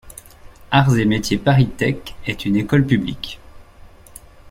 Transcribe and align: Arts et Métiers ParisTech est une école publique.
Arts 0.71 0.97
et 0.97 1.05
Métiers 1.05 1.37
ParisTech 1.37 2.15
est 2.25 2.45
une 2.45 2.55
école 2.55 2.87
publique. 2.87 3.39